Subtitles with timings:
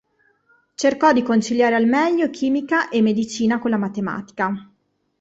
[0.73, 4.69] Cercò di conciliare al meglio chimica e medicina con la matematica.